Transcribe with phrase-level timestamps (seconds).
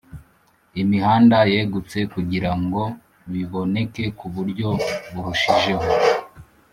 [0.81, 2.81] imihanda yegutse kugirango
[3.31, 4.69] biboneke ku buryo
[5.11, 5.87] burushijeho.